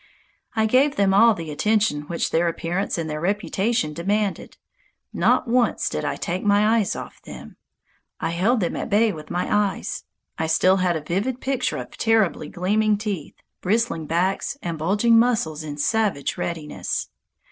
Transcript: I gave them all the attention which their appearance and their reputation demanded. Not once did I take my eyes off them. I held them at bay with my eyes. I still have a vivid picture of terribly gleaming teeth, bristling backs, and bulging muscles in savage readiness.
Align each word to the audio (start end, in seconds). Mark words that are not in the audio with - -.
I 0.55 0.65
gave 0.65 0.95
them 0.95 1.13
all 1.13 1.35
the 1.35 1.51
attention 1.51 2.07
which 2.07 2.31
their 2.31 2.47
appearance 2.47 2.97
and 2.97 3.07
their 3.07 3.21
reputation 3.21 3.93
demanded. 3.93 4.57
Not 5.13 5.47
once 5.47 5.89
did 5.89 6.03
I 6.03 6.15
take 6.15 6.43
my 6.43 6.79
eyes 6.79 6.95
off 6.95 7.21
them. 7.21 7.55
I 8.19 8.31
held 8.31 8.61
them 8.61 8.75
at 8.77 8.89
bay 8.89 9.11
with 9.13 9.29
my 9.29 9.47
eyes. 9.55 10.03
I 10.39 10.47
still 10.47 10.77
have 10.77 10.95
a 10.95 11.01
vivid 11.01 11.39
picture 11.39 11.77
of 11.77 11.95
terribly 11.97 12.49
gleaming 12.49 12.97
teeth, 12.97 13.35
bristling 13.61 14.07
backs, 14.07 14.57
and 14.63 14.79
bulging 14.79 15.19
muscles 15.19 15.61
in 15.63 15.77
savage 15.77 16.35
readiness. 16.35 17.09